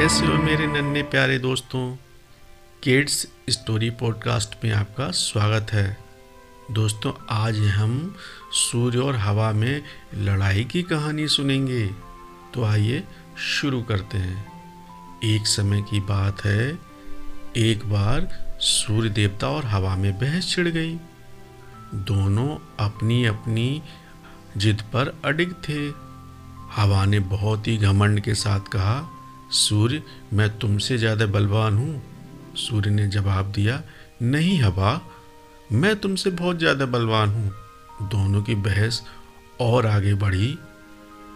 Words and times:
कैसे 0.00 0.26
हो 0.26 0.32
मेरे 0.32 0.66
नन्हे 0.66 1.02
प्यारे 1.02 1.38
दोस्तों 1.38 1.96
किड्स 2.82 3.26
स्टोरी 3.50 3.90
पॉडकास्ट 3.90 4.64
में 4.64 4.72
आपका 4.72 5.10
स्वागत 5.10 5.72
है। 5.72 5.98
दोस्तों, 6.70 7.12
आज 7.30 7.58
हम 7.58 8.16
सूर्य 8.52 8.98
और 8.98 9.16
हवा 9.16 9.52
में 9.52 9.82
लड़ाई 10.14 10.64
की 10.64 10.82
कहानी 10.82 11.28
सुनेंगे। 11.28 11.86
तो 12.54 12.64
आइए 12.64 13.04
शुरू 13.38 13.82
करते 13.82 14.18
हैं। 14.18 14.62
एक 15.24 15.46
समय 15.46 15.82
की 15.82 16.00
बात 16.00 16.44
है, 16.44 16.78
एक 17.56 17.86
बार 17.86 18.54
सूर्य 18.60 19.08
देवता 19.08 19.48
और 19.48 19.64
हवा 19.64 19.96
में 19.96 20.18
बहस 20.18 20.48
छिड़ 20.48 20.68
गई। 20.68 20.96
दोनों 21.94 22.76
अपनी 22.86 23.24
अपनी 23.24 23.82
जिद 24.56 24.82
पर 24.82 25.20
अडिग 25.24 25.52
थे। 25.52 25.88
हवा 26.80 27.04
ने 27.04 27.20
बहुत 27.20 27.68
ही 27.68 27.76
घमंड 27.76 28.20
के 28.20 28.34
साथ 28.34 28.60
कहा 28.60 29.16
सूर्य, 29.52 30.02
मैं 30.32 30.48
तुमसे 30.58 30.98
ज़्यादा 30.98 31.26
बलवान 31.26 31.76
हूँ। 31.78 32.54
सूर्य 32.58 32.90
ने 32.90 33.06
जवाब 33.08 33.52
दिया, 33.52 33.82
नहीं 34.22 34.60
हवा, 34.60 35.00
मैं 35.72 35.94
तुमसे 35.96 36.30
बहुत 36.32 36.58
ज़्यादा 36.58 36.86
बलवान 36.86 37.28
हूँ। 37.28 38.08
दोनों 38.10 38.42
की 38.42 38.54
बहस 38.56 39.02
और 39.60 39.86
आगे 39.86 40.14
बढ़ी 40.16 40.58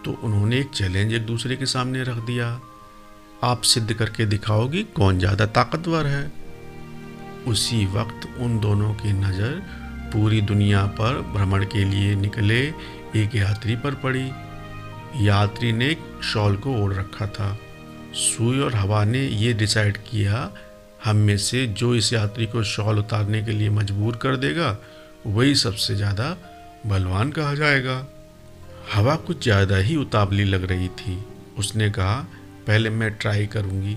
तो 0.05 0.13
उन्होंने 0.25 0.59
एक 0.61 0.71
चैलेंज 0.71 1.13
एक 1.15 1.27
दूसरे 1.27 1.57
के 1.57 1.67
सामने 1.67 2.03
रख 2.03 2.17
दिया। 2.27 2.49
आप 3.45 3.63
सिद्ध 3.63 3.93
करके 3.93 4.27
दिखाओगी 4.27 4.83
कौन 4.97 5.19
ज़्यादा 5.19 5.47
ताकतवर 5.49 6.07
है। 6.07 6.33
उसी 7.47 7.85
वक्त 7.87 8.29
उन 8.41 8.59
दोनों 8.61 8.93
की 8.95 9.13
नज़र 9.13 9.63
पूरी 10.13 10.41
दुनिया 10.43 10.85
पर 10.99 11.21
भ्रमण 11.33 11.65
के 11.65 11.85
लिए 11.85 12.15
निकले, 12.15 12.61
एक 13.17 13.35
यात्री 13.35 13.77
पर 13.77 13.95
पड़ी। 13.95 14.31
यात्री 15.21 15.73
ने 15.73 15.89
एक 15.91 16.03
शॉल 16.25 16.57
को 16.57 16.75
ओढ़ 16.77 16.93
रखा 16.93 17.27
था। 17.29 17.57
सूर्य 18.15 18.63
और 18.63 18.75
हवा 18.75 19.05
ने 19.05 19.21
ये 19.21 19.53
डिसाइड 19.53 19.97
किया, 20.01 20.51
हम 21.05 21.17
में 21.17 21.37
से 21.37 21.67
जो 21.69 21.95
इस 21.95 22.13
यात्री 22.13 22.47
को 22.47 22.63
शॉल 22.65 22.99
उतारने 22.99 23.43
के 23.43 23.53
लिए 23.53 23.71
मजबूर 23.71 24.17
कर 24.17 24.37
देगा, 24.37 24.77
वही 25.27 25.55
सबसे 25.55 25.95
ज़्यादा 25.97 26.37
बलवान 26.87 27.31
कहा 27.33 27.55
जाएगा। 27.55 27.97
हवा 28.93 29.15
कुछ 29.17 29.43
ज़्यादा 29.43 29.77
ही 29.77 29.97
उतावली 29.97 30.45
लग 30.45 30.65
रही 30.65 30.89
थी। 30.91 31.19
उसने 31.59 31.91
कहा, 31.91 32.17
पहले 32.67 32.91
मैं 32.91 33.11
ट्राई 33.15 33.47
करूँगी। 33.47 33.97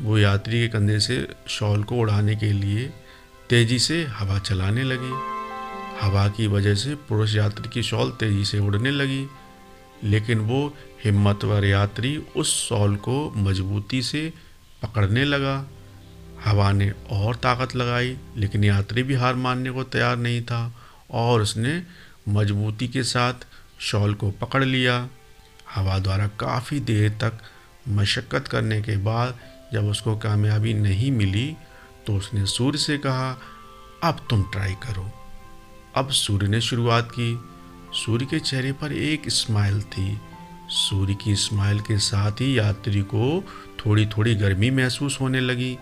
वो 0.00 0.18
यात्री 0.18 0.60
के 0.60 0.68
कंधे 0.68 0.98
से 1.00 1.26
शॉल 1.48 1.82
को 1.82 1.96
उड़ाने 1.96 2.36
के 2.36 2.52
लिए 2.52 2.84
तेज़ी 3.50 3.78
से 3.78 4.04
हवा 4.10 4.38
चलाने 4.38 4.82
लगी। 4.82 5.12
हवा 6.00 6.28
की 6.28 6.46
वजह 6.46 6.74
से 6.74 6.94
पुरुष 7.08 7.34
यात्री 7.34 7.68
की 7.68 7.82
शॉल 7.82 8.10
तेज़ी 8.10 8.44
से 8.44 8.58
उड़ने 8.58 8.90
लगी। 8.90 9.26
लेकिन 10.04 10.38
वो 10.38 10.66
हिम्मतवर 11.04 11.64
यात्री 11.64 12.16
उस 12.36 12.54
शॉल 12.68 12.96
को 12.96 13.32
मजबूती 13.36 14.02
से 14.02 14.32
पकड़ने 14.82 15.24
लगा। 15.24 15.66
हवा 16.44 16.70
ने 16.72 16.90
और 17.10 17.36
ताकत 17.36 17.74
लगाई, 17.76 18.16
लेकिन 18.36 18.64
यात्री 18.64 19.02
भी 19.02 19.14
हार 19.14 19.34
मानने 19.34 19.70
को 19.70 19.84
तैयार 19.84 20.16
नहीं 20.16 20.42
था 20.42 20.72
और 21.10 21.42
उसने 21.42 21.82
मजबूती 22.28 22.88
के 22.88 23.02
साथ 23.02 23.46
शॉल 23.80 24.14
को 24.14 24.30
पकड़ 24.30 24.64
लिया। 24.64 25.08
हवा 25.74 25.98
द्वारा 25.98 26.26
काफ़ी 26.40 26.80
देर 26.80 27.10
तक 27.10 27.38
मशक्क़त 27.88 28.48
करने 28.48 28.80
के 28.82 28.96
बाद 28.96 29.38
जब 29.72 29.84
उसको 29.84 30.16
कामयाबी 30.16 30.74
नहीं 30.74 31.10
मिली 31.12 31.56
तो 32.06 32.14
उसने 32.16 32.44
सूर्य 32.46 32.78
से 32.78 32.98
कहा, 32.98 33.30
अब 34.04 34.26
तुम 34.30 34.42
ट्राई 34.42 34.74
करो। 34.82 35.10
अब 35.96 36.10
सूर्य 36.10 36.48
ने 36.48 36.60
शुरुआत 36.60 37.10
की। 37.10 37.32
सूर्य 37.94 38.26
के 38.26 38.38
चेहरे 38.40 38.72
पर 38.72 38.92
एक 38.92 39.28
स्माइल 39.30 39.80
थी। 39.82 40.18
सूर्य 40.70 41.14
की 41.14 41.34
स्माइल 41.36 41.80
के 41.80 41.98
साथ 41.98 42.40
ही 42.40 42.58
यात्री 42.58 43.00
को 43.04 43.42
थोड़ी 43.78 44.06
थोड़ी 44.06 44.34
गर्मी 44.34 44.70
महसूस 44.70 45.18
होने 45.20 45.40
लगी। 45.40 45.76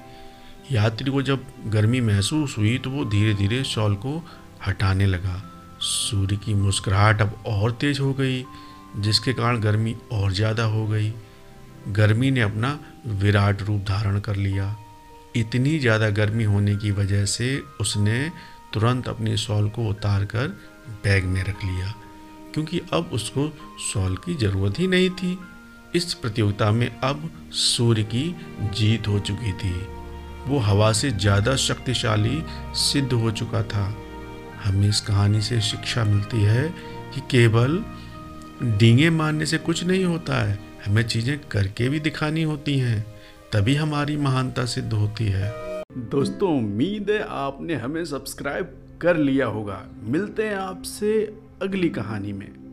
यात्री 0.73 1.11
को 1.11 1.23
जब 1.23 1.45
गर्मी 1.67 2.01
महसूस 2.01 2.57
हुई 2.59 2.77
तो 2.79 2.91
वो 2.91 3.05
धीरे 3.05 3.35
धीरे 3.35 3.63
शॉल 3.65 3.95
को 3.97 4.23
हटाने 4.67 5.07
लगा। 5.07 5.43
सूर्य 5.81 6.37
की 6.37 6.55
मुस्कुराहट 6.55 7.21
अब 7.21 7.43
और 7.47 7.73
तेज 7.73 8.01
हो 8.01 8.13
गई, 8.15 8.45
जिसके 8.97 9.33
कारण 9.33 9.61
गर्मी 9.61 9.97
और 10.13 10.33
ज़्यादा 10.33 10.65
हो 10.65 10.87
गई। 10.87 11.13
गर्मी 11.89 12.31
ने 12.31 12.41
अपना 12.41 12.79
विराट 13.07 13.63
रूप 13.63 13.83
धारण 13.89 14.19
कर 14.21 14.37
लिया। 14.37 14.77
इतनी 15.37 15.79
ज़्यादा 15.79 16.09
गर्मी 16.13 16.45
होने 16.45 16.77
की 16.77 16.91
वजह 16.93 17.25
से 17.27 17.59
उसने 17.81 18.31
तुरंत 18.75 19.09
अपनी 19.09 19.37
शॉल 19.37 19.69
को 19.69 19.89
उतार 19.89 20.25
कर 20.25 20.49
बैग 21.05 21.25
में 21.25 21.43
रख 21.45 21.65
लिया। 21.65 21.95
क्योंकि 22.57 22.81
अब 22.93 23.11
उसको 23.13 23.49
शॉल 23.83 24.17
की 24.17 24.35
ज़रूरत 24.35 24.79
ही 24.79 24.87
नहीं 24.87 25.09
थी। 25.13 25.39
इस 25.95 26.15
प्रतियोगिता 26.15 26.71
में 26.73 26.89
अब 27.05 27.31
सूर्य 27.53 28.03
की 28.05 28.25
जीत 28.75 29.09
हो 29.09 29.19
चुकी 29.19 29.53
थी। 29.53 29.73
वो 30.47 30.59
हवा 30.59 30.91
से 30.93 31.11
ज़्यादा 31.11 31.55
शक्तिशाली 31.57 32.43
सिद्ध 32.75 33.13
हो 33.13 33.31
चुका 33.31 33.63
था। 33.63 33.85
हमें 34.65 34.89
इस 34.89 35.01
कहानी 35.01 35.41
से 35.41 35.61
शिक्षा 35.61 36.05
मिलती 36.05 36.43
है 36.43 36.69
कि 37.15 37.21
केवल 37.31 37.83
डींगे 38.63 39.11
मारने 39.11 39.47
से 39.47 39.59
कुछ 39.59 39.85
नहीं 39.85 40.05
होता 40.05 40.43
है, 40.45 40.59
हमें 40.87 41.03
चीज़ें 41.03 41.39
करके 41.51 41.89
भी 41.89 42.01
दिखानी 42.01 42.43
होती 42.43 42.79
हैं। 42.79 43.01
तभी 43.53 43.75
हमारी 43.75 44.17
महानता 44.17 44.65
सिद्ध 44.67 44.93
होती 44.93 45.25
है। 45.25 45.53
दोस्तों, 46.11 46.57
उम्मीद 46.59 47.11
है 47.11 47.25
आपने 47.29 47.75
हमें 47.75 48.05
सब्सक्राइब 48.05 48.77
कर 49.01 49.17
लिया 49.17 49.47
होगा। 49.47 49.85
मिलते 50.03 50.45
हैं 50.45 50.57
आपसे 50.57 51.13
अगली 51.63 51.89
कहानी 51.89 52.33
में। 52.33 52.66